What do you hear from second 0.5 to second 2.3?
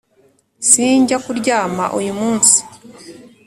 "sinjya, kuryama uyu